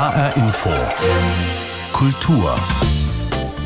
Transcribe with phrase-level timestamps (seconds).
[0.00, 0.70] HR Info.
[1.92, 2.54] Kultur.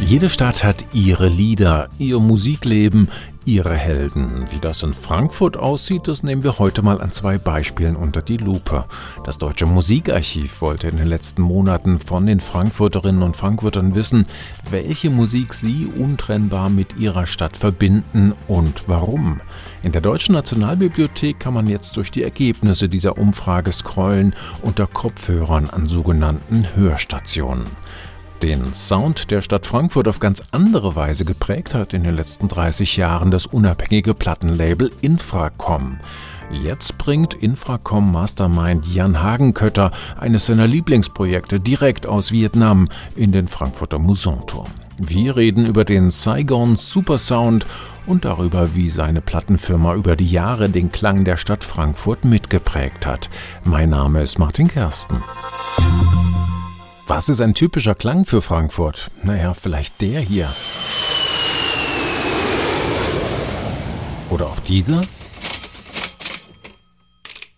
[0.01, 3.09] Jede Stadt hat ihre Lieder, ihr Musikleben,
[3.47, 4.45] ihre Helden.
[4.51, 8.37] Wie das in Frankfurt aussieht, das nehmen wir heute mal an zwei Beispielen unter die
[8.37, 8.85] Lupe.
[9.25, 14.27] Das Deutsche Musikarchiv wollte in den letzten Monaten von den Frankfurterinnen und Frankfurtern wissen,
[14.69, 19.41] welche Musik sie untrennbar mit ihrer Stadt verbinden und warum.
[19.83, 25.71] In der Deutschen Nationalbibliothek kann man jetzt durch die Ergebnisse dieser Umfrage scrollen unter Kopfhörern
[25.71, 27.65] an sogenannten Hörstationen
[28.45, 32.99] den Sound der Stadt Frankfurt auf ganz andere Weise geprägt hat in den letzten 30
[32.99, 35.99] Jahren das unabhängige Plattenlabel Infracom.
[36.51, 43.99] Jetzt bringt Infracom Mastermind Jan Hagenkötter eines seiner Lieblingsprojekte direkt aus Vietnam in den Frankfurter
[43.99, 44.69] Musanturm.
[44.99, 47.65] Wir reden über den Saigon Supersound
[48.05, 53.31] und darüber, wie seine Plattenfirma über die Jahre den Klang der Stadt Frankfurt mitgeprägt hat.
[53.65, 55.23] Mein Name ist Martin Kersten.
[57.07, 59.11] Was ist ein typischer Klang für Frankfurt?
[59.23, 60.49] Naja, vielleicht der hier.
[64.31, 65.03] Oder auch dieser?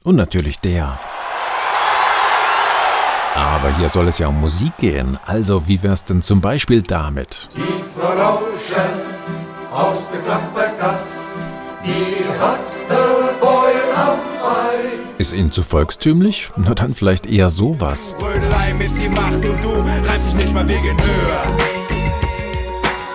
[0.03, 0.99] Und natürlich der.
[3.37, 5.17] Aber hier soll es ja um Musik gehen.
[5.25, 7.49] Also, wie wär's denn zum Beispiel damit?
[7.57, 8.91] Die Frau Lauschen
[9.73, 11.21] aus der Klappergasse,
[11.85, 12.76] die hat
[15.19, 16.51] Ist Ihnen zu volkstümlich?
[16.57, 18.15] Na dann vielleicht eher sowas.
[18.21, 19.71] Rödelheim ist die Macht und du
[20.07, 21.43] reibst dich nicht mal wegen höher.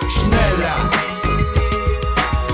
[0.08, 0.90] Schneller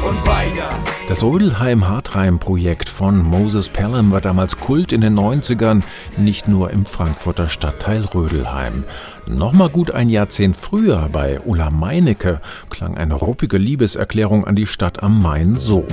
[0.06, 0.68] und weiter.
[1.08, 5.82] Das Rödelheim-Hartreim-Projekt von Moses Pelham war damals Kult in den 90ern,
[6.18, 8.84] nicht nur im Frankfurter Stadtteil Rödelheim.
[9.26, 15.02] Nochmal gut ein Jahrzehnt früher bei Ulla Meinecke klang eine ruppige Liebeserklärung an die Stadt
[15.02, 15.86] am Main so.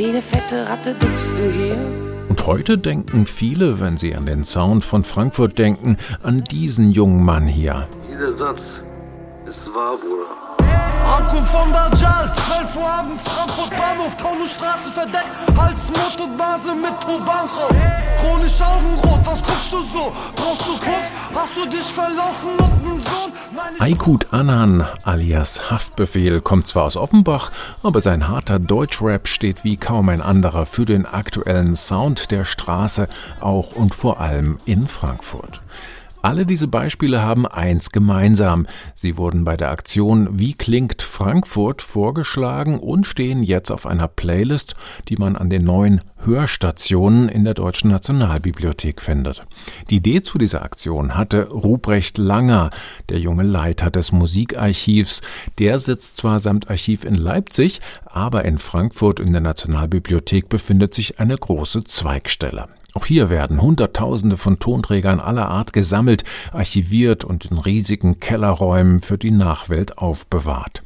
[0.00, 1.76] Wie eine fette Ratte duckst du hier.
[2.30, 7.22] Und heute denken viele, wenn sie an den Sound von Frankfurt denken, an diesen jungen
[7.22, 7.86] Mann hier.
[8.08, 8.82] Jeder Satz
[9.46, 10.49] ist wahr, Bruder.
[11.10, 15.26] Ankunft von Dajjal, 12 Uhr abends, Frankfurt Bahnhof, Taunusstraße verdeckt,
[15.58, 17.66] Hals, Mund und Nase mit Tubancho.
[18.20, 20.12] Chronisch Augenrot, was guckst du so?
[20.36, 21.12] Brauchst du Koks?
[21.34, 23.32] Hast du dich verlaufen mit nem Sohn?
[23.80, 27.50] Aykut Anan alias Haftbefehl kommt zwar aus Offenbach,
[27.82, 33.08] aber sein harter Deutschrap steht wie kaum ein anderer für den aktuellen Sound der Straße,
[33.40, 35.60] auch und vor allem in Frankfurt.
[36.22, 38.66] Alle diese Beispiele haben eins gemeinsam.
[38.94, 44.74] Sie wurden bei der Aktion Wie klingt Frankfurt vorgeschlagen und stehen jetzt auf einer Playlist,
[45.08, 49.42] die man an den neuen Hörstationen in der Deutschen Nationalbibliothek findet.
[49.88, 52.68] Die Idee zu dieser Aktion hatte Ruprecht Langer,
[53.08, 55.22] der junge Leiter des Musikarchivs.
[55.58, 61.18] Der sitzt zwar samt Archiv in Leipzig, aber in Frankfurt in der Nationalbibliothek befindet sich
[61.18, 62.68] eine große Zweigstelle.
[62.94, 69.18] Auch hier werden Hunderttausende von Tonträgern aller Art gesammelt, archiviert und in riesigen Kellerräumen für
[69.18, 70.82] die Nachwelt aufbewahrt.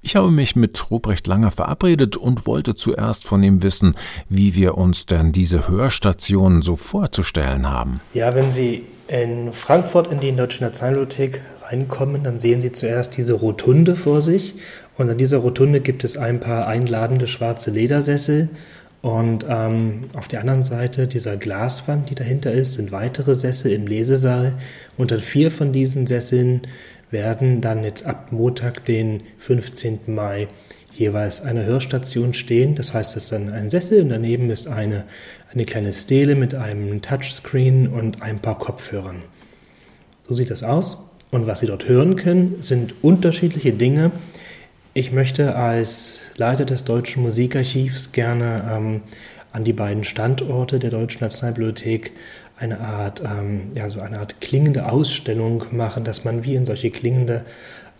[0.00, 3.96] Ich habe mich mit Ruprecht Langer verabredet und wollte zuerst von ihm wissen,
[4.28, 8.00] wie wir uns denn diese Hörstationen so vorzustellen haben.
[8.14, 13.32] Ja, wenn Sie in Frankfurt in die Deutsche Nationalbibliothek reinkommen, dann sehen Sie zuerst diese
[13.32, 14.54] Rotunde vor sich.
[14.96, 18.48] Und an dieser Rotunde gibt es ein paar einladende schwarze Ledersessel.
[19.00, 23.86] Und ähm, auf der anderen Seite dieser Glaswand, die dahinter ist, sind weitere Sessel im
[23.86, 24.54] Lesesaal.
[24.96, 26.62] Und an vier von diesen Sesseln
[27.10, 30.00] werden dann jetzt ab Montag, den 15.
[30.06, 30.48] Mai,
[30.92, 32.74] jeweils eine Hörstation stehen.
[32.74, 35.04] Das heißt, es ist dann ein Sessel und daneben ist eine,
[35.52, 39.22] eine kleine Stele mit einem Touchscreen und ein paar Kopfhörern.
[40.26, 40.98] So sieht das aus.
[41.30, 44.10] Und was Sie dort hören können, sind unterschiedliche Dinge.
[44.98, 49.02] Ich möchte als Leiter des Deutschen Musikarchivs gerne ähm,
[49.52, 52.10] an die beiden Standorte der Deutschen Nationalbibliothek
[52.58, 56.90] eine Art, ähm, ja, so eine Art klingende Ausstellung machen, dass man wie in solche
[56.90, 57.44] klingende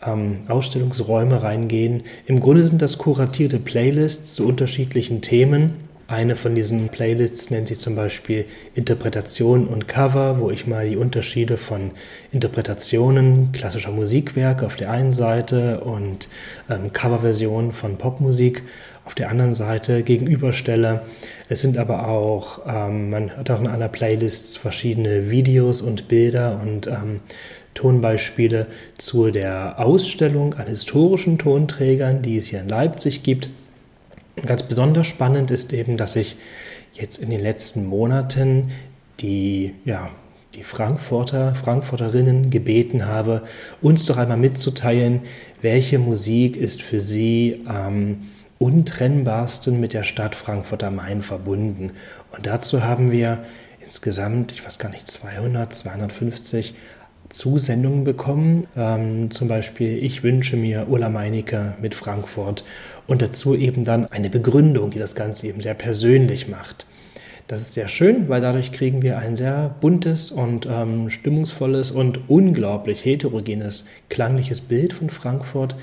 [0.05, 2.03] ähm, Ausstellungsräume reingehen.
[2.27, 5.88] Im Grunde sind das kuratierte Playlists zu unterschiedlichen Themen.
[6.11, 10.97] Eine von diesen Playlists nennt sich zum Beispiel Interpretation und Cover, wo ich mal die
[10.97, 11.91] Unterschiede von
[12.33, 16.31] Interpretationen klassischer Musikwerke auf der einen Seite und
[16.71, 18.63] ähm, Coverversionen von Popmusik
[19.05, 21.03] auf der anderen Seite gegenüberstelle.
[21.51, 26.59] Es sind aber auch, ähm, man hat auch in einer Playlist verschiedene Videos und Bilder
[26.63, 27.21] und ähm,
[27.75, 28.67] Tonbeispiele
[28.97, 33.51] zu der Ausstellung an historischen Tonträgern, die es hier in Leipzig gibt.
[34.47, 36.37] Ganz besonders spannend ist eben, dass ich
[36.93, 38.71] jetzt in den letzten Monaten
[39.21, 40.11] die, ja,
[40.55, 43.43] die Frankfurter, Frankfurterinnen gebeten habe,
[43.83, 45.23] uns doch einmal mitzuteilen,
[45.61, 51.93] welche Musik ist für sie ähm, untrennbarsten mit der Stadt Frankfurt am Main verbunden.
[52.33, 53.45] Und dazu haben wir
[53.85, 56.75] insgesamt, ich weiß gar nicht, 200, 250
[57.31, 58.67] Zusendungen bekommen.
[58.77, 62.65] Ähm, zum Beispiel, ich wünsche mir Ulla Meinecke mit Frankfurt
[63.07, 66.87] und dazu eben dann eine Begründung, die das Ganze eben sehr persönlich macht.
[67.49, 72.29] Das ist sehr schön, weil dadurch kriegen wir ein sehr buntes und ähm, stimmungsvolles und
[72.29, 75.75] unglaublich heterogenes klangliches Bild von Frankfurt,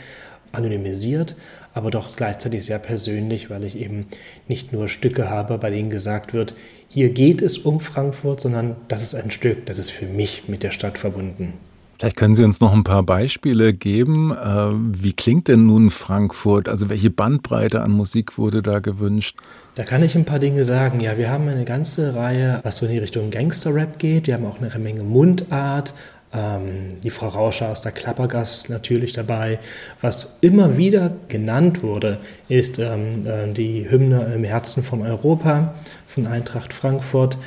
[0.51, 1.35] anonymisiert,
[1.75, 4.07] aber doch gleichzeitig sehr persönlich, weil ich eben
[4.47, 6.55] nicht nur Stücke habe, bei denen gesagt wird,
[6.87, 10.63] hier geht es um Frankfurt, sondern das ist ein Stück, das ist für mich mit
[10.63, 11.53] der Stadt verbunden.
[11.99, 14.31] Vielleicht können Sie uns noch ein paar Beispiele geben.
[14.31, 16.67] Äh, wie klingt denn nun Frankfurt?
[16.67, 19.37] Also welche Bandbreite an Musik wurde da gewünscht?
[19.75, 20.99] Da kann ich ein paar Dinge sagen.
[20.99, 24.27] Ja, wir haben eine ganze Reihe, was so in die Richtung Gangster-Rap geht.
[24.27, 25.93] Wir haben auch eine Menge Mundart,
[26.35, 29.59] ähm, die Frau Rauscher aus der Klappergast natürlich dabei.
[30.01, 35.73] Was immer wieder genannt wurde, ist ähm, äh, die Hymne im Herzen von Europa
[36.07, 37.37] von Eintracht Frankfurt,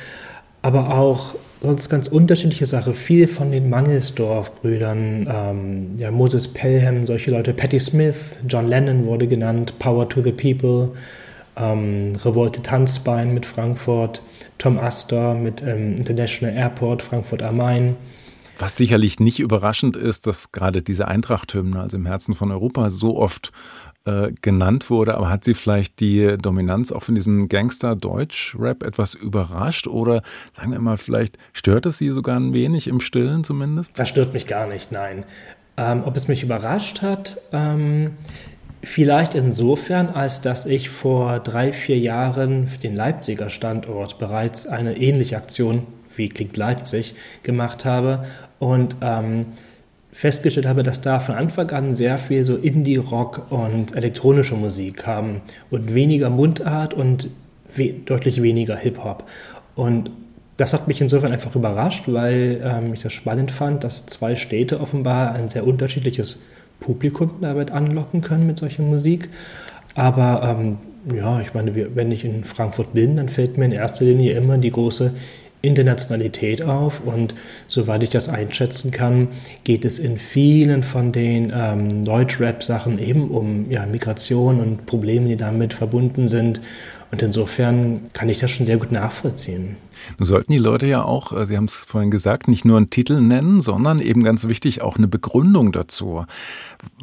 [0.61, 2.93] aber auch sonst ganz unterschiedliche Sachen.
[2.93, 9.27] Viel von den Mangelsdorf-Brüdern, ähm, ja, Moses Pelham, solche Leute, Patti Smith, John Lennon wurde
[9.27, 10.91] genannt, Power to the People,
[11.57, 14.21] ähm, Revolte Tanzbein mit Frankfurt,
[14.57, 17.95] Tom Astor mit ähm, International Airport, Frankfurt am Main.
[18.59, 23.17] Was sicherlich nicht überraschend ist, dass gerade diese Eintracht-Hymne, also im Herzen von Europa, so
[23.17, 23.53] oft
[24.03, 29.87] äh, genannt wurde, aber hat sie vielleicht die Dominanz auch von diesem Gangster-Deutsch-Rap etwas überrascht
[29.87, 30.23] oder
[30.53, 33.97] sagen wir mal, vielleicht stört es sie sogar ein wenig im Stillen zumindest?
[33.97, 35.23] Das stört mich gar nicht, nein.
[35.77, 38.11] Ähm, ob es mich überrascht hat, ähm,
[38.83, 44.97] vielleicht insofern, als dass ich vor drei, vier Jahren für den Leipziger Standort bereits eine
[44.97, 45.87] ähnliche Aktion
[46.19, 48.25] wie Klingt Leipzig gemacht habe
[48.59, 49.47] und ähm,
[50.11, 55.41] festgestellt habe, dass da von Anfang an sehr viel so Indie-Rock und elektronische Musik kam
[55.71, 57.29] und weniger Mundart und
[57.73, 59.23] we deutlich weniger Hip-Hop.
[59.75, 60.11] Und
[60.57, 64.81] das hat mich insofern einfach überrascht, weil ähm, ich das spannend fand, dass zwei Städte
[64.81, 66.37] offenbar ein sehr unterschiedliches
[66.79, 69.29] Publikum damit anlocken können mit solcher Musik.
[69.95, 70.77] Aber ähm,
[71.15, 74.57] ja, ich meine, wenn ich in Frankfurt bin, dann fällt mir in erster Linie immer
[74.57, 75.13] die große
[75.61, 77.35] Internationalität auf und
[77.67, 79.27] soweit ich das einschätzen kann,
[79.63, 85.35] geht es in vielen von den ähm, Deutsch-Rap-Sachen eben um ja, Migration und Probleme, die
[85.35, 86.61] damit verbunden sind.
[87.11, 89.77] Und insofern kann ich das schon sehr gut nachvollziehen.
[90.17, 92.89] Nun sollten die Leute ja auch, äh, Sie haben es vorhin gesagt, nicht nur einen
[92.89, 96.25] Titel nennen, sondern eben ganz wichtig auch eine Begründung dazu.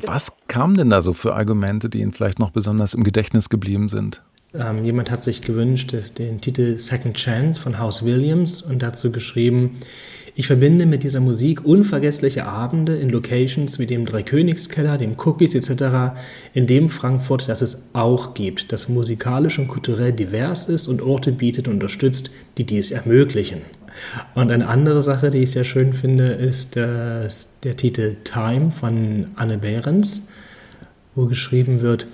[0.05, 3.89] Was kamen denn da so für Argumente, die Ihnen vielleicht noch besonders im Gedächtnis geblieben
[3.89, 4.23] sind?
[4.59, 9.79] Ähm, jemand hat sich gewünscht, den Titel Second Chance von House Williams und dazu geschrieben,
[10.39, 16.19] ich verbinde mit dieser Musik unvergessliche Abende in Locations wie dem Dreikönigskeller, dem Cookies etc.,
[16.53, 21.33] in dem Frankfurt, das es auch gibt, das musikalisch und kulturell divers ist und Orte
[21.33, 23.63] bietet und unterstützt, die dies ermöglichen.
[24.35, 27.29] Und eine andere Sache, die ich sehr schön finde, ist äh,
[27.63, 30.21] der Titel Time von Anne Behrens,
[31.15, 32.07] wo geschrieben wird,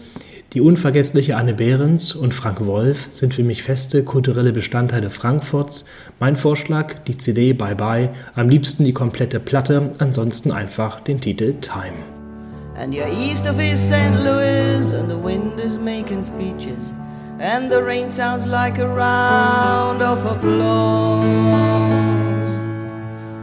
[0.52, 5.84] die unvergessliche Anne Behrens und Frank Wolf sind für mich feste kulturelle Bestandteile Frankfurts.
[6.20, 11.54] Mein Vorschlag, die CD Bye Bye, am liebsten die komplette Platte, ansonsten einfach den Titel
[11.60, 11.94] Time.
[12.76, 14.24] And you're east of East St.
[14.24, 16.92] Louis and the wind is making speeches
[17.42, 20.58] and the rain sounds like a round of applause.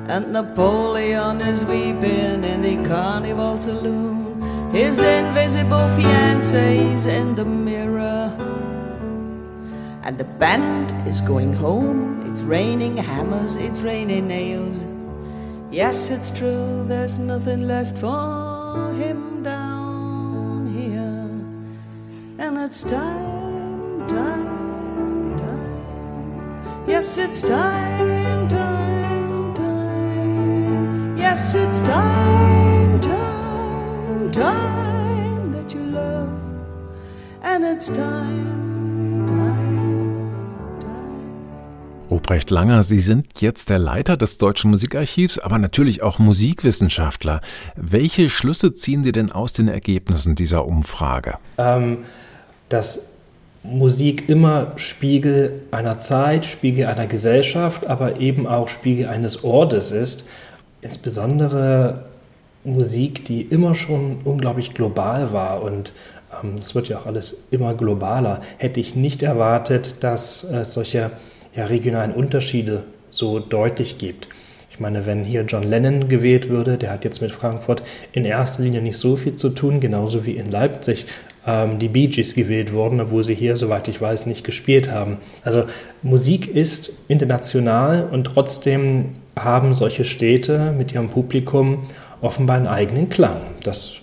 [0.07, 4.28] And Napoleon is weeping in the carnival saloon.
[4.71, 8.31] His invisible fiance's in the mirror.
[10.03, 12.21] And the band is going home.
[12.27, 14.85] It's raining hammers, it's raining nails.
[15.71, 21.29] Yes, it's true, there's nothing left for him down here.
[22.37, 26.85] And it's time, time, time.
[26.87, 31.17] Yes, it's time, time, time.
[31.17, 32.58] Yes, it's time
[34.39, 36.29] time that you love,
[37.43, 42.07] and it's time, time, time.
[42.09, 47.41] Ruprecht Langer, Sie sind jetzt der Leiter des Deutschen Musikarchivs, aber natürlich auch Musikwissenschaftler.
[47.75, 51.35] Welche Schlüsse ziehen Sie denn aus den Ergebnissen dieser Umfrage?
[51.57, 51.99] Ähm,
[52.69, 53.01] dass
[53.63, 60.23] Musik immer Spiegel einer Zeit, Spiegel einer Gesellschaft, aber eben auch Spiegel eines Ortes ist.
[60.81, 62.08] Insbesondere
[62.73, 65.93] Musik, die immer schon unglaublich global war und
[66.43, 71.11] ähm, es wird ja auch alles immer globaler, hätte ich nicht erwartet, dass es solche
[71.55, 74.29] ja, regionalen Unterschiede so deutlich gibt.
[74.71, 77.83] Ich meine, wenn hier John Lennon gewählt würde, der hat jetzt mit Frankfurt
[78.13, 81.05] in erster Linie nicht so viel zu tun, genauso wie in Leipzig
[81.45, 85.17] ähm, die Bee Gees gewählt wurden, obwohl sie hier, soweit ich weiß, nicht gespielt haben.
[85.43, 85.65] Also
[86.01, 91.79] Musik ist international und trotzdem haben solche Städte mit ihrem Publikum
[92.21, 93.37] offenbar einen eigenen Klang.
[93.63, 94.01] Das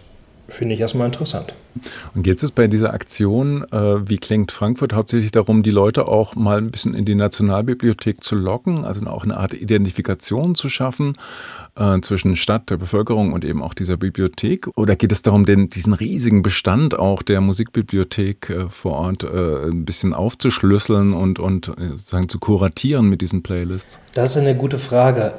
[0.48, 1.54] finde ich erstmal interessant.
[2.14, 6.34] Und geht es bei dieser Aktion, äh, wie klingt Frankfurt, hauptsächlich darum, die Leute auch
[6.34, 11.16] mal ein bisschen in die Nationalbibliothek zu locken, also auch eine Art Identifikation zu schaffen
[11.76, 14.68] äh, zwischen Stadt, der Bevölkerung und eben auch dieser Bibliothek?
[14.76, 19.68] Oder geht es darum, den, diesen riesigen Bestand auch der Musikbibliothek äh, vor Ort äh,
[19.68, 23.98] ein bisschen aufzuschlüsseln und, und äh, sozusagen zu kuratieren mit diesen Playlists?
[24.14, 25.34] Das ist eine gute Frage.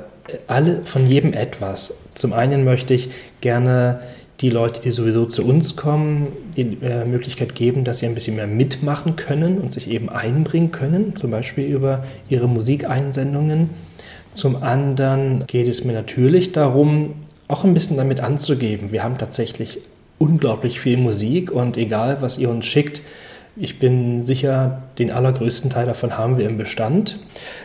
[0.48, 1.98] Alle von jedem etwas.
[2.14, 3.10] Zum einen möchte ich
[3.42, 4.02] gerne
[4.42, 8.36] die Leute, die sowieso zu uns kommen, die äh, Möglichkeit geben, dass sie ein bisschen
[8.36, 13.72] mehr mitmachen können und sich eben einbringen können, zum Beispiel über ihre Musikeinsendungen.
[14.34, 17.16] Zum anderen geht es mir natürlich darum,
[17.48, 18.92] auch ein bisschen damit anzugeben.
[18.92, 19.80] Wir haben tatsächlich
[20.20, 23.02] unglaublich viel Musik und egal, was ihr uns schickt,
[23.60, 27.18] ich bin sicher, den allergrößten Teil davon haben wir im Bestand.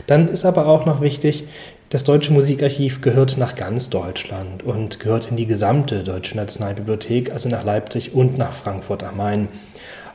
[0.07, 1.45] Dann ist aber auch noch wichtig,
[1.93, 7.51] das Deutsche Musikarchiv gehört nach ganz Deutschland und gehört in die gesamte Deutsche Nationalbibliothek, also
[7.51, 9.49] nach Leipzig und nach Frankfurt am Main.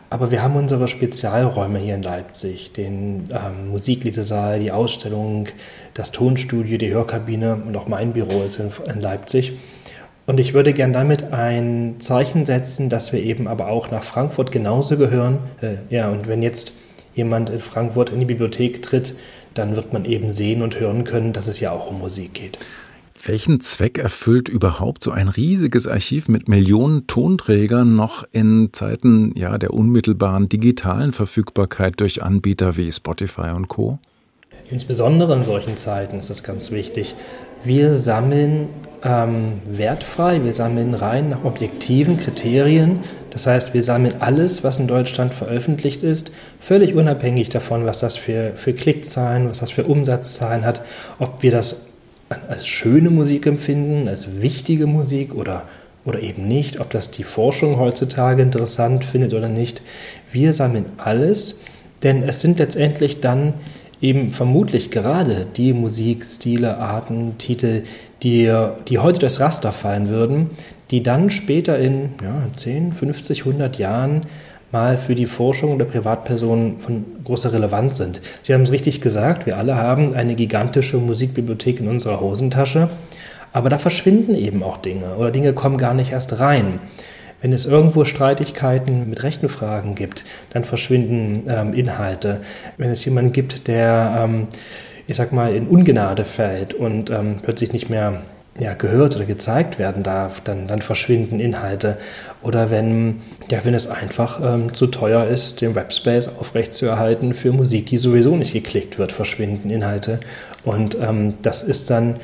[0.09, 5.49] Aber wir haben unsere Spezialräume hier in Leipzig, den ähm, Musiklesesaal, die Ausstellung,
[5.93, 9.53] das Tonstudio, die Hörkabine und auch mein Büro ist in, in Leipzig.
[10.25, 14.51] Und ich würde gern damit ein Zeichen setzen, dass wir eben aber auch nach Frankfurt
[14.51, 15.37] genauso gehören.
[15.61, 16.71] Äh, ja, und wenn jetzt
[17.13, 19.13] jemand in Frankfurt in die Bibliothek tritt,
[19.57, 22.59] dann wird man eben sehen und hören können, dass es ja auch um Musik geht.
[23.25, 29.57] Welchen Zweck erfüllt überhaupt so ein riesiges Archiv mit Millionen Tonträgern noch in Zeiten ja,
[29.57, 33.97] der unmittelbaren digitalen Verfügbarkeit durch Anbieter wie Spotify und Co?
[34.69, 37.15] Insbesondere in solchen Zeiten ist es ganz wichtig.
[37.63, 38.69] Wir sammeln
[39.03, 42.99] ähm, wertfrei, wir sammeln rein nach objektiven Kriterien.
[43.29, 48.17] Das heißt, wir sammeln alles, was in Deutschland veröffentlicht ist, völlig unabhängig davon, was das
[48.17, 50.81] für, für Klickzahlen, was das für Umsatzzahlen hat,
[51.19, 51.83] ob wir das
[52.49, 55.63] als schöne Musik empfinden, als wichtige Musik oder,
[56.05, 59.81] oder eben nicht, ob das die Forschung heutzutage interessant findet oder nicht.
[60.31, 61.59] Wir sammeln alles,
[62.03, 63.53] denn es sind letztendlich dann
[64.01, 67.83] eben vermutlich gerade die Musikstile, Arten, Titel,
[68.23, 68.51] die,
[68.87, 70.49] die heute durchs Raster fallen würden,
[70.91, 74.21] die dann später in ja, 10, 50, 100 Jahren
[74.71, 78.21] mal für die Forschung der Privatpersonen von großer Relevanz sind.
[78.41, 82.89] Sie haben es richtig gesagt, wir alle haben eine gigantische Musikbibliothek in unserer Hosentasche,
[83.53, 86.79] aber da verschwinden eben auch Dinge oder Dinge kommen gar nicht erst rein.
[87.41, 92.41] Wenn es irgendwo Streitigkeiten mit rechten Fragen gibt, dann verschwinden ähm, Inhalte.
[92.77, 94.47] Wenn es jemanden gibt, der, ähm,
[95.05, 98.21] ich sag mal, in Ungnade fällt und ähm, plötzlich nicht mehr
[98.59, 101.97] ja, gehört oder gezeigt werden darf, dann, dann verschwinden Inhalte.
[102.41, 107.85] Oder wenn, ja, wenn es einfach ähm, zu teuer ist, den Webspace aufrechtzuerhalten für Musik,
[107.87, 110.19] die sowieso nicht geklickt wird, verschwinden Inhalte.
[110.63, 112.15] Und ähm, das ist dann,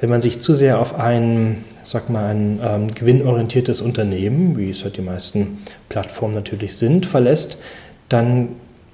[0.00, 4.84] wenn man sich zu sehr auf einen sag mal, ein ähm, gewinnorientiertes Unternehmen, wie es
[4.84, 5.58] halt die meisten
[5.88, 7.58] Plattformen natürlich sind, verlässt,
[8.08, 8.48] dann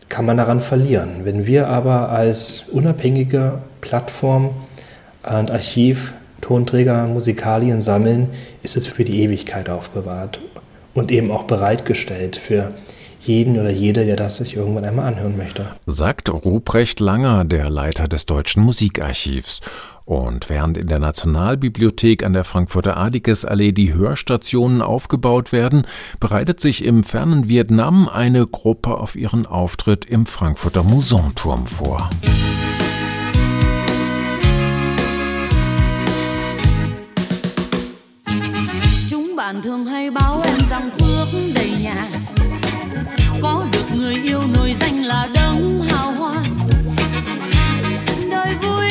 [0.09, 1.25] kann man daran verlieren.
[1.25, 4.51] Wenn wir aber als unabhängige Plattform
[5.23, 8.29] und Archiv Tonträger, Musikalien sammeln,
[8.63, 10.41] ist es für die Ewigkeit aufbewahrt
[10.95, 12.73] und eben auch bereitgestellt für
[13.21, 15.67] jeden oder jede, der das sich irgendwann einmal anhören möchte.
[15.87, 19.61] Sagt Ruprecht Langer, der Leiter des Deutschen Musikarchivs.
[20.09, 25.87] Und während in der Nationalbibliothek an der Frankfurter Adigesallee die Hörstationen aufgebaut werden,
[26.19, 32.09] bereitet sich im fernen Vietnam eine Gruppe auf ihren Auftritt im Frankfurter Musanturm vor.
[39.11, 39.37] Chúng
[43.43, 46.45] Có được người yêu nổi danh là đấng hào hoa
[48.31, 48.88] Đời vui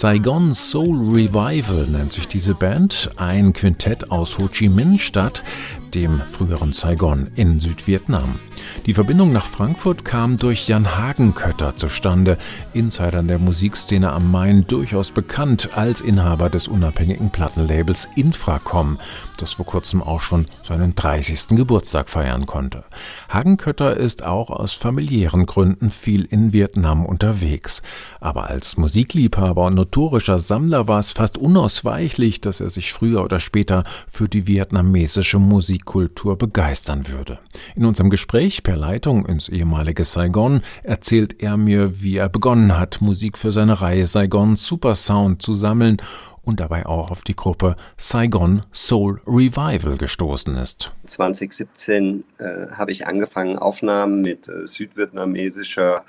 [0.00, 5.44] Saigon Soul Revival nennt sich diese Band, ein Quintett aus Ho Chi Minh-Stadt,
[5.94, 8.38] dem früheren Saigon in Südvietnam.
[8.86, 12.38] Die Verbindung nach Frankfurt kam durch Jan Hagenkötter zustande,
[12.72, 18.98] Insider der Musikszene am Main durchaus bekannt als Inhaber des unabhängigen Plattenlabels Infracom,
[19.36, 21.56] das vor kurzem auch schon seinen 30.
[21.56, 22.84] Geburtstag feiern konnte.
[23.28, 27.82] Hagenkötter ist auch aus familiären Gründen viel in Vietnam unterwegs.
[28.20, 33.40] Aber als Musikliebhaber und notorischer Sammler war es fast unausweichlich, dass er sich früher oder
[33.40, 37.38] später für die vietnamesische Musik Musikkultur begeistern würde.
[37.74, 43.00] In unserem Gespräch per Leitung ins ehemalige Saigon erzählt er mir, wie er begonnen hat,
[43.00, 45.96] Musik für seine Reihe Saigon Super Sound zu sammeln
[46.42, 50.92] und dabei auch auf die Gruppe Saigon Soul Revival gestoßen ist.
[51.06, 56.04] 2017 äh, habe ich angefangen, Aufnahmen mit äh, südvietnamesischer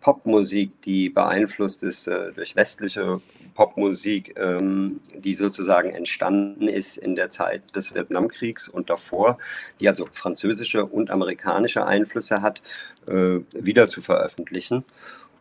[0.00, 3.20] Popmusik, die beeinflusst ist äh, durch westliche
[3.56, 9.38] Popmusik, ähm, die sozusagen entstanden ist in der Zeit des Vietnamkriegs und davor,
[9.80, 12.62] die also französische und amerikanische Einflüsse hat,
[13.08, 14.84] äh, wieder zu veröffentlichen.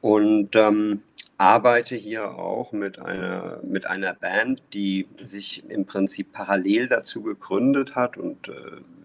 [0.02, 1.04] Und ähm,
[1.38, 7.96] arbeite hier auch mit einer, mit einer Band, die sich im Prinzip parallel dazu gegründet
[7.96, 8.54] hat und äh,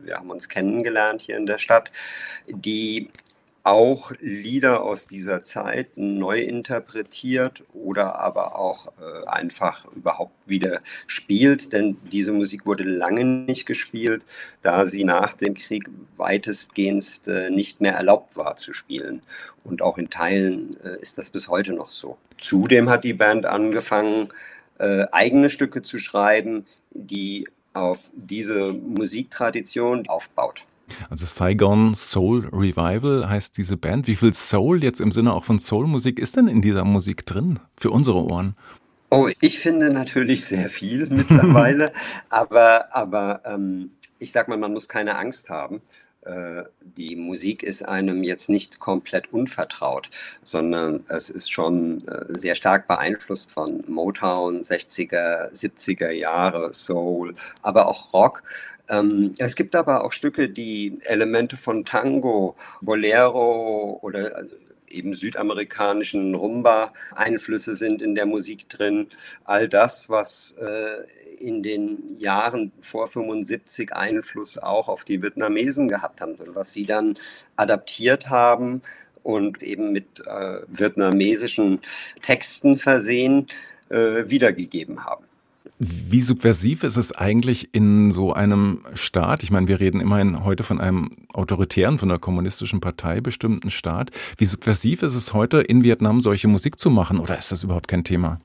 [0.03, 1.91] wir haben uns kennengelernt hier in der Stadt,
[2.47, 3.11] die
[3.71, 11.73] auch Lieder aus dieser Zeit neu interpretiert oder aber auch äh, einfach überhaupt wieder spielt,
[11.73, 14.25] denn diese Musik wurde lange nicht gespielt,
[14.61, 19.21] da sie nach dem Krieg weitestgehend äh, nicht mehr erlaubt war zu spielen.
[19.63, 22.19] Und auch in Teilen äh, ist das bis heute noch so.
[22.39, 24.31] Zudem hat die Band angefangen,
[24.79, 30.65] äh, eigene Stücke zu schreiben, die auf diese Musiktradition aufbaut.
[31.09, 34.07] Also Saigon Soul Revival heißt diese Band.
[34.07, 37.59] Wie viel Soul jetzt im Sinne auch von Soul-Musik ist denn in dieser Musik drin
[37.79, 38.57] für unsere Ohren?
[39.11, 41.93] Oh, ich finde natürlich sehr viel mittlerweile,
[42.29, 45.83] aber, aber ähm, ich sag mal, man muss keine Angst haben.
[46.23, 50.11] Äh, die Musik ist einem jetzt nicht komplett unvertraut,
[50.43, 57.89] sondern es ist schon äh, sehr stark beeinflusst von Motown, 60er, 70er Jahre, Soul, aber
[57.89, 58.43] auch Rock.
[58.91, 64.47] Ähm, es gibt aber auch Stücke, die Elemente von Tango, Bolero oder äh,
[64.89, 69.07] eben südamerikanischen Rumba-Einflüsse sind in der Musik drin.
[69.45, 71.05] All das, was äh,
[71.39, 77.17] in den Jahren vor 75 Einfluss auch auf die Vietnamesen gehabt haben, was sie dann
[77.57, 78.83] adaptiert haben
[79.23, 81.81] und eben mit äh, vietnamesischen
[82.23, 83.47] Texten versehen
[83.89, 85.30] äh, wiedergegeben haben.
[85.83, 89.43] Wie subversiv ist es eigentlich in so einem Staat?
[89.43, 94.11] Ich meine, wir reden immerhin heute von einem autoritären, von einer kommunistischen Partei bestimmten Staat.
[94.37, 97.89] Wie subversiv ist es heute in Vietnam, solche Musik zu machen oder ist das überhaupt
[97.89, 98.41] kein Thema?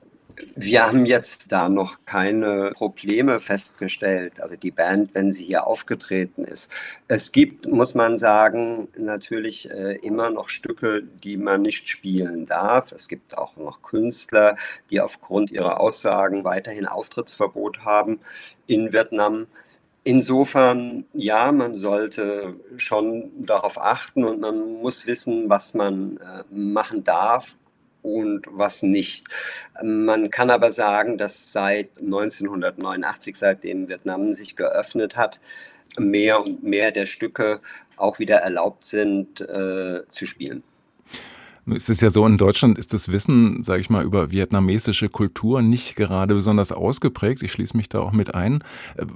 [0.54, 6.44] Wir haben jetzt da noch keine Probleme festgestellt, also die Band, wenn sie hier aufgetreten
[6.44, 6.70] ist.
[7.08, 12.92] Es gibt, muss man sagen, natürlich äh, immer noch Stücke, die man nicht spielen darf.
[12.92, 14.56] Es gibt auch noch Künstler,
[14.90, 18.20] die aufgrund ihrer Aussagen weiterhin Auftrittsverbot haben
[18.66, 19.46] in Vietnam.
[20.04, 27.02] Insofern, ja, man sollte schon darauf achten und man muss wissen, was man äh, machen
[27.04, 27.56] darf
[28.06, 29.26] und was nicht.
[29.82, 35.40] Man kann aber sagen, dass seit 1989, seitdem Vietnam sich geöffnet hat,
[35.98, 37.60] mehr und mehr der Stücke
[37.96, 40.62] auch wieder erlaubt sind äh, zu spielen.
[41.74, 45.62] Es ist ja so, in Deutschland ist das Wissen, sage ich mal, über vietnamesische Kultur
[45.62, 47.42] nicht gerade besonders ausgeprägt.
[47.42, 48.62] Ich schließe mich da auch mit ein.
[48.96, 49.06] Äh,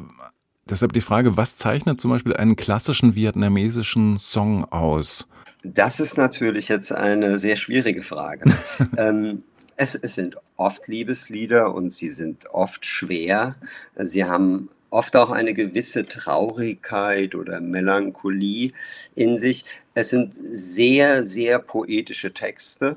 [0.69, 5.29] deshalb die Frage, was zeichnet zum Beispiel einen klassischen vietnamesischen Song aus?
[5.63, 8.51] Das ist natürlich jetzt eine sehr schwierige Frage.
[8.97, 9.43] ähm,
[9.77, 13.57] es, es sind oft Liebeslieder und sie sind oft schwer.
[13.97, 18.73] Sie haben oft auch eine gewisse Traurigkeit oder Melancholie
[19.15, 19.65] in sich.
[19.95, 22.97] Es sind sehr, sehr poetische Texte.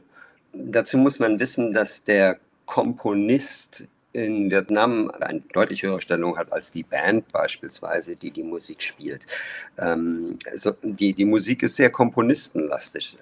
[0.54, 6.72] Dazu muss man wissen, dass der Komponist in Vietnam eine deutlich höhere Stellung hat als
[6.72, 9.26] die Band beispielsweise, die die Musik spielt.
[9.78, 13.18] Ähm, also die, die Musik ist sehr komponistenlastig.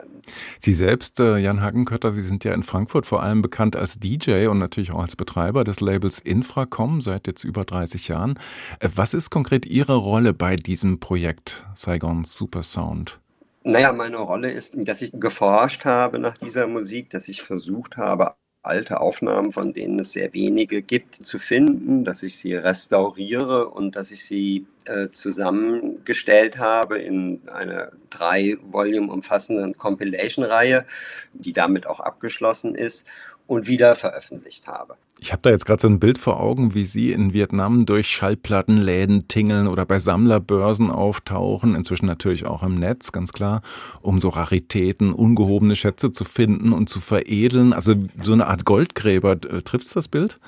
[0.60, 4.48] Sie selbst, äh, Jan Hagenkötter, Sie sind ja in Frankfurt vor allem bekannt als DJ
[4.48, 8.38] und natürlich auch als Betreiber des Labels Infracom seit jetzt über 30 Jahren.
[8.80, 13.20] Äh, was ist konkret Ihre Rolle bei diesem Projekt Saigon Super Sound?
[13.64, 18.34] Naja, meine Rolle ist, dass ich geforscht habe nach dieser Musik, dass ich versucht habe,
[18.64, 23.96] alte Aufnahmen, von denen es sehr wenige gibt, zu finden, dass ich sie restauriere und
[23.96, 30.86] dass ich sie äh, zusammengestellt habe in einer drei Volume umfassenden Compilation-Reihe,
[31.34, 33.08] die damit auch abgeschlossen ist
[33.52, 34.96] und wieder veröffentlicht habe.
[35.20, 38.08] Ich habe da jetzt gerade so ein Bild vor Augen, wie Sie in Vietnam durch
[38.08, 43.62] Schallplattenläden tingeln oder bei Sammlerbörsen auftauchen, inzwischen natürlich auch im Netz, ganz klar,
[44.02, 47.74] um so Raritäten, ungehobene Schätze zu finden und zu veredeln.
[47.74, 49.34] Also so eine Art Goldgräber.
[49.34, 50.40] Äh, Trifft es das Bild?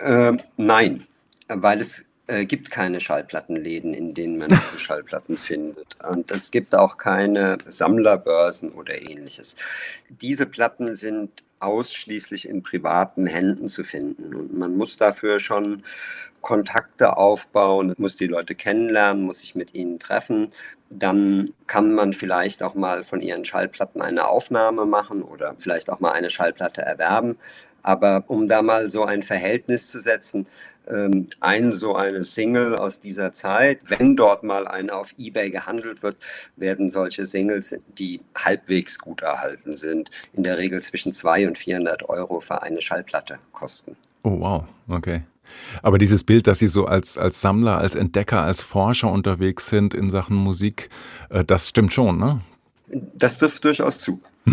[0.00, 1.02] Ähm, nein,
[1.48, 5.96] weil es äh, gibt keine Schallplattenläden, in denen man diese Schallplatten findet.
[6.02, 9.56] Und es gibt auch keine Sammlerbörsen oder ähnliches.
[10.08, 14.34] Diese Platten sind ausschließlich in privaten Händen zu finden.
[14.34, 15.84] Und man muss dafür schon
[16.40, 20.48] Kontakte aufbauen, muss die Leute kennenlernen, muss sich mit ihnen treffen.
[20.90, 26.00] Dann kann man vielleicht auch mal von ihren Schallplatten eine Aufnahme machen oder vielleicht auch
[26.00, 27.38] mal eine Schallplatte erwerben.
[27.82, 30.46] Aber um da mal so ein Verhältnis zu setzen,
[30.88, 36.02] ähm, ein so eine Single aus dieser Zeit, wenn dort mal eine auf eBay gehandelt
[36.02, 36.16] wird,
[36.56, 42.08] werden solche Singles, die halbwegs gut erhalten sind, in der Regel zwischen 200 und 400
[42.08, 43.96] Euro für eine Schallplatte kosten.
[44.22, 45.22] Oh wow, okay.
[45.82, 49.94] Aber dieses Bild, dass Sie so als, als Sammler, als Entdecker, als Forscher unterwegs sind
[49.94, 50.88] in Sachen Musik,
[51.30, 52.40] äh, das stimmt schon, ne?
[53.14, 54.20] Das trifft durchaus zu.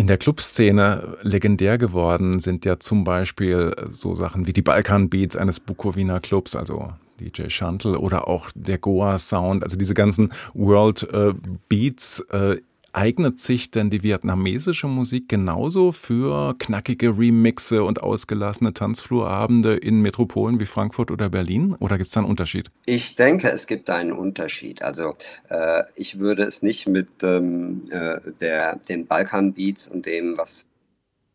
[0.00, 5.60] In der Clubszene legendär geworden sind ja zum Beispiel so Sachen wie die Balkan-Beats eines
[5.60, 11.34] Bukowina Clubs, also DJ Chantel oder auch der Goa Sound, also diese ganzen World äh,
[11.68, 12.56] Beats äh,
[12.92, 20.58] Eignet sich denn die vietnamesische Musik genauso für knackige Remixe und ausgelassene Tanzflurabende in Metropolen
[20.58, 21.76] wie Frankfurt oder Berlin?
[21.78, 22.70] Oder gibt es da einen Unterschied?
[22.86, 24.82] Ich denke, es gibt einen Unterschied.
[24.82, 25.14] Also
[25.48, 30.66] äh, ich würde es nicht mit ähm, äh, der, den Balkan-Beats und dem, was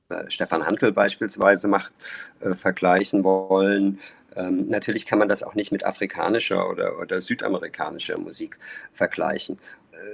[0.10, 1.94] äh, Stefan Hankel beispielsweise macht,
[2.42, 4.00] äh, vergleichen wollen.
[4.36, 8.60] Ähm, natürlich kann man das auch nicht mit afrikanischer oder, oder südamerikanischer Musik
[8.94, 9.58] vergleichen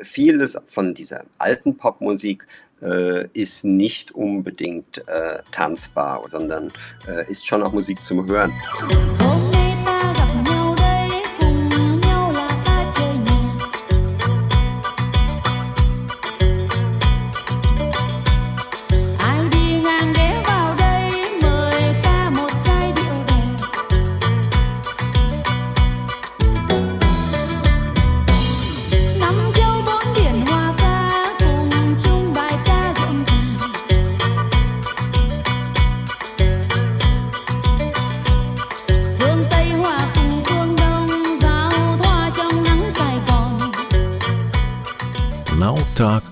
[0.04, 2.48] vieles von dieser alten Popmusik
[2.82, 6.72] äh, ist nicht unbedingt äh, tanzbar, sondern
[7.08, 8.54] äh, ist schon auch Musik zum Hören.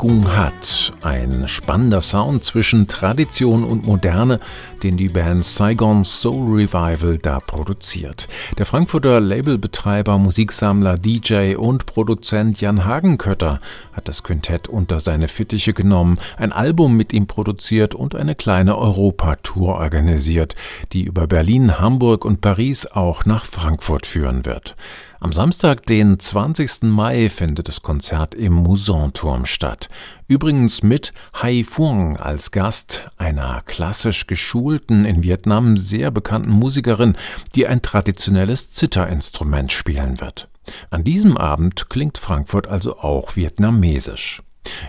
[0.09, 4.39] Gung Hat, ein spannender Sound zwischen Tradition und Moderne,
[4.83, 8.27] den die Band Saigon Soul Revival da produziert.
[8.57, 13.59] Der Frankfurter Labelbetreiber, Musiksammler, DJ und Produzent Jan Hagenkötter
[13.93, 18.77] hat das Quintett unter seine Fittiche genommen, ein Album mit ihm produziert und eine kleine
[18.77, 20.55] Europatour organisiert,
[20.93, 24.75] die über Berlin, Hamburg und Paris auch nach Frankfurt führen wird.
[25.21, 26.83] Am Samstag, den 20.
[26.83, 29.89] Mai, findet das Konzert im Musanturm statt.
[30.29, 37.15] Übrigens mit Hai Phuong als Gast, einer klassisch geschulten, in Vietnam sehr bekannten Musikerin,
[37.55, 40.49] die ein traditionelles Zitterinstrument spielen wird.
[40.89, 44.41] An diesem Abend klingt Frankfurt also auch vietnamesisch.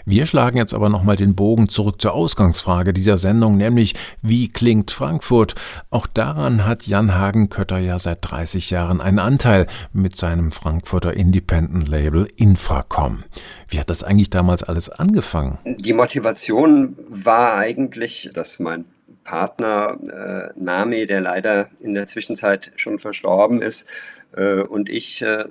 [0.05, 4.91] Wir schlagen jetzt aber nochmal den Bogen zurück zur Ausgangsfrage dieser Sendung, nämlich wie klingt
[4.91, 5.55] Frankfurt?
[5.91, 11.89] Auch daran hat Jan Hagenkötter ja seit 30 Jahren einen Anteil mit seinem Frankfurter Independent
[11.89, 13.25] Label Infracom.
[13.69, 15.59] Wie hat das eigentlich damals alles angefangen?
[15.65, 18.85] Die Motivation war eigentlich, dass mein
[19.25, 19.99] Partner
[20.57, 23.87] äh, Name, der leider in der Zwischenzeit schon verstorben ist,
[24.35, 25.45] äh, und ich äh,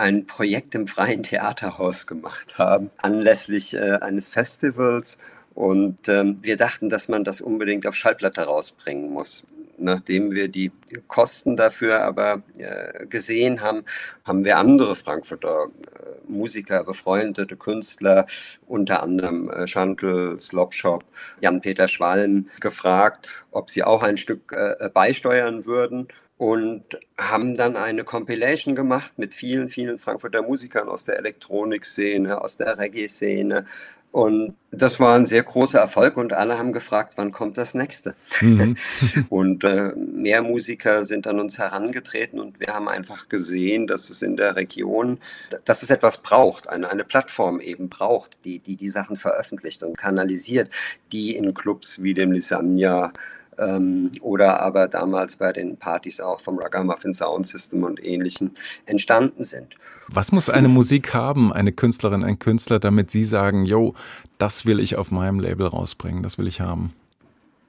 [0.00, 5.18] ein Projekt im Freien Theaterhaus gemacht haben, anlässlich äh, eines Festivals.
[5.54, 9.44] Und ähm, wir dachten, dass man das unbedingt auf Schallplatte rausbringen muss.
[9.76, 10.72] Nachdem wir die
[11.08, 13.84] Kosten dafür aber äh, gesehen haben,
[14.24, 18.26] haben wir andere Frankfurter äh, Musiker, befreundete Künstler,
[18.66, 21.04] unter anderem äh, Schantel, Slopshop,
[21.40, 26.08] Jan-Peter Schwalm, gefragt, ob sie auch ein Stück äh, beisteuern würden
[26.40, 32.56] und haben dann eine Compilation gemacht mit vielen, vielen Frankfurter Musikern aus der Elektronikszene, aus
[32.56, 33.66] der Reggae-Szene.
[34.10, 38.14] Und das war ein sehr großer Erfolg und alle haben gefragt, wann kommt das nächste?
[38.40, 38.74] Mhm.
[39.28, 44.22] und äh, mehr Musiker sind an uns herangetreten und wir haben einfach gesehen, dass es
[44.22, 45.18] in der Region,
[45.66, 49.98] dass es etwas braucht, eine, eine Plattform eben braucht, die, die die Sachen veröffentlicht und
[49.98, 50.70] kanalisiert,
[51.12, 53.12] die in Clubs wie dem Lisania
[53.60, 58.52] ähm, oder aber damals bei den Partys auch vom Ragamuffin Sound System und ähnlichen
[58.86, 59.74] entstanden sind.
[60.08, 63.94] Was muss eine Musik haben, eine Künstlerin, ein Künstler, damit Sie sagen, yo,
[64.38, 66.92] das will ich auf meinem Label rausbringen, das will ich haben?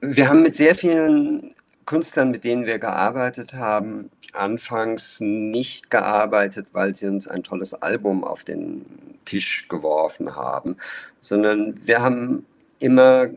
[0.00, 1.54] Wir haben mit sehr vielen
[1.86, 8.24] Künstlern, mit denen wir gearbeitet haben, anfangs nicht gearbeitet, weil sie uns ein tolles Album
[8.24, 8.84] auf den
[9.24, 10.76] Tisch geworfen haben,
[11.20, 12.46] sondern wir haben
[12.78, 13.28] immer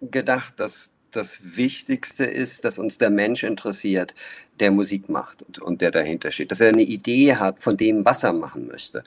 [0.00, 4.14] gedacht, dass das Wichtigste ist, dass uns der Mensch interessiert,
[4.60, 8.04] der Musik macht und, und der dahinter steht, dass er eine Idee hat von dem,
[8.04, 9.04] was er machen möchte.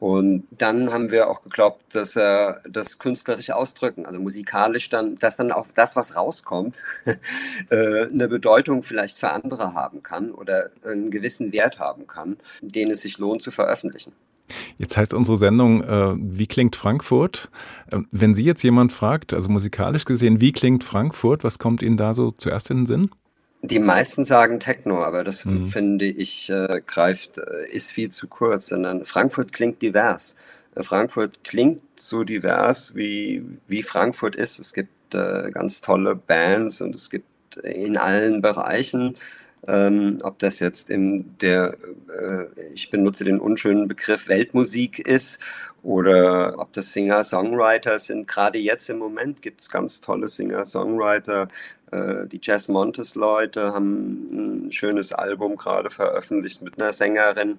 [0.00, 5.36] Und dann haben wir auch geglaubt, dass er das künstlerisch ausdrücken, also musikalisch dann, dass
[5.36, 6.82] dann auch das, was rauskommt,
[7.70, 12.90] äh, eine Bedeutung vielleicht für andere haben kann oder einen gewissen Wert haben kann, den
[12.90, 14.12] es sich lohnt zu veröffentlichen.
[14.78, 17.48] Jetzt heißt unsere Sendung, äh, wie klingt Frankfurt?
[17.90, 21.96] Äh, wenn Sie jetzt jemand fragt, also musikalisch gesehen, wie klingt Frankfurt, was kommt Ihnen
[21.96, 23.10] da so zuerst in den Sinn?
[23.62, 25.68] Die meisten sagen Techno, aber das mhm.
[25.68, 30.36] finde ich äh, greift, äh, ist viel zu kurz, sondern Frankfurt klingt divers.
[30.74, 34.58] Äh, Frankfurt klingt so divers, wie, wie Frankfurt ist.
[34.58, 39.14] Es gibt äh, ganz tolle Bands und es gibt in allen Bereichen
[39.66, 41.76] ähm, ob das jetzt in der,
[42.08, 45.40] äh, ich benutze den unschönen Begriff Weltmusik ist
[45.82, 48.26] oder ob das Singer-Songwriter sind.
[48.26, 51.48] Gerade jetzt im Moment gibt es ganz tolle Singer-Songwriter.
[51.90, 57.58] Äh, die Jazz Montes-Leute haben ein schönes Album gerade veröffentlicht mit einer Sängerin.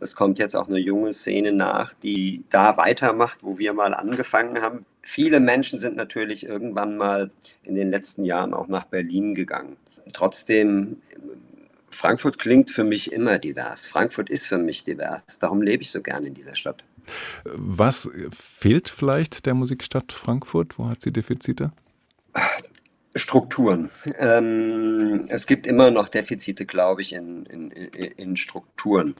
[0.00, 4.60] Es kommt jetzt auch eine junge Szene nach, die da weitermacht, wo wir mal angefangen
[4.60, 4.84] haben.
[5.02, 7.30] Viele Menschen sind natürlich irgendwann mal
[7.62, 9.76] in den letzten Jahren auch nach Berlin gegangen.
[10.12, 10.96] Trotzdem
[11.96, 13.86] Frankfurt klingt für mich immer divers.
[13.86, 15.38] Frankfurt ist für mich divers.
[15.40, 16.84] Darum lebe ich so gerne in dieser Stadt.
[17.44, 20.78] Was fehlt vielleicht der Musikstadt Frankfurt?
[20.78, 21.72] Wo hat sie Defizite?
[23.14, 23.90] Strukturen.
[24.18, 29.14] Ähm, es gibt immer noch Defizite, glaube ich, in, in, in Strukturen.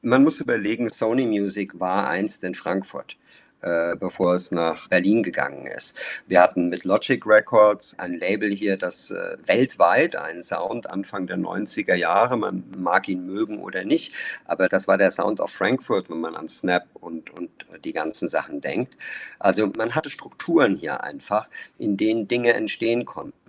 [0.00, 3.16] Man muss überlegen, Sony Music war einst in Frankfurt.
[3.60, 5.98] Äh, bevor es nach Berlin gegangen ist.
[6.28, 11.38] Wir hatten mit Logic Records ein Label hier, das äh, weltweit einen Sound Anfang der
[11.38, 16.08] 90er Jahre, man mag ihn mögen oder nicht, aber das war der Sound of Frankfurt,
[16.08, 17.50] wenn man an Snap und, und
[17.84, 18.96] die ganzen Sachen denkt.
[19.40, 23.47] Also man hatte Strukturen hier einfach, in denen Dinge entstehen konnten.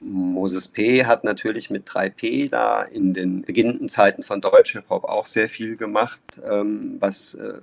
[0.00, 1.04] Moses P.
[1.04, 5.48] hat natürlich mit 3P da in den beginnenden Zeiten von Deutsch Hip Hop auch sehr
[5.48, 7.54] viel gemacht, ähm, was äh,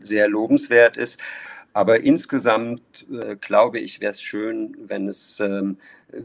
[0.00, 1.20] sehr lobenswert ist.
[1.76, 5.76] Aber insgesamt äh, glaube ich, wäre es schön, wenn es ähm,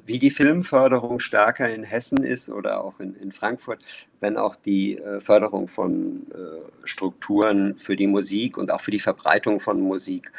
[0.06, 3.80] wie die Filmförderung stärker in Hessen ist oder auch in, in Frankfurt,
[4.20, 9.00] wenn auch die äh, Förderung von äh, Strukturen für die Musik und auch für die
[9.00, 10.32] Verbreitung von Musik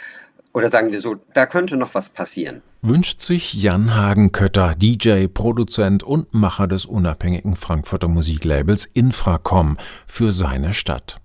[0.52, 2.62] oder sagen wir so, da könnte noch was passieren.
[2.82, 10.72] Wünscht sich Jan Hagenkötter, DJ, Produzent und Macher des unabhängigen Frankfurter Musiklabels Infracom für seine
[10.72, 11.20] Stadt.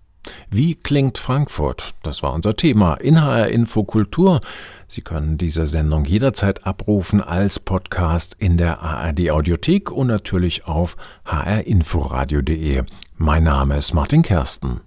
[0.50, 1.94] Wie klingt Frankfurt?
[2.04, 4.42] Das war unser Thema in HR Info Kultur.
[4.88, 10.98] Sie können diese Sendung jederzeit abrufen als Podcast in der ARD Audiothek und natürlich auf
[11.26, 12.84] hrinforadio.de.
[13.18, 14.82] Mein Name ist Martin Kersten.